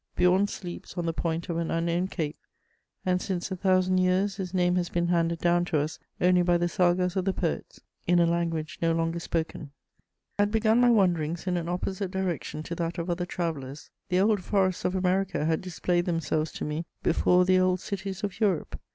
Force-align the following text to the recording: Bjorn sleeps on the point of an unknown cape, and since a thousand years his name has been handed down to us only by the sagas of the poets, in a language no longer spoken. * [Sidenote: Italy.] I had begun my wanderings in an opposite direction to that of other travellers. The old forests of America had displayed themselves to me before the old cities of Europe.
Bjorn 0.15 0.47
sleeps 0.47 0.97
on 0.97 1.05
the 1.05 1.13
point 1.13 1.47
of 1.47 1.57
an 1.57 1.69
unknown 1.69 2.07
cape, 2.07 2.39
and 3.05 3.21
since 3.21 3.51
a 3.51 3.55
thousand 3.55 3.99
years 3.99 4.37
his 4.37 4.51
name 4.51 4.75
has 4.75 4.89
been 4.89 5.09
handed 5.09 5.37
down 5.37 5.63
to 5.65 5.77
us 5.79 5.99
only 6.19 6.41
by 6.41 6.57
the 6.57 6.67
sagas 6.67 7.15
of 7.15 7.23
the 7.23 7.33
poets, 7.35 7.81
in 8.07 8.17
a 8.17 8.25
language 8.25 8.79
no 8.81 8.93
longer 8.93 9.19
spoken. 9.19 9.59
* 9.61 9.61
[Sidenote: 9.61 9.69
Italy.] 9.69 10.35
I 10.39 10.41
had 10.41 10.51
begun 10.53 10.81
my 10.81 10.89
wanderings 10.89 11.45
in 11.45 11.55
an 11.55 11.69
opposite 11.69 12.09
direction 12.09 12.63
to 12.63 12.75
that 12.77 12.97
of 12.97 13.11
other 13.11 13.27
travellers. 13.27 13.91
The 14.09 14.19
old 14.21 14.43
forests 14.43 14.85
of 14.85 14.95
America 14.95 15.45
had 15.45 15.61
displayed 15.61 16.05
themselves 16.05 16.51
to 16.53 16.65
me 16.65 16.87
before 17.03 17.45
the 17.45 17.59
old 17.59 17.79
cities 17.79 18.23
of 18.23 18.39
Europe. 18.39 18.81